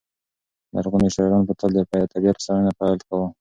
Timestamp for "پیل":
2.79-2.99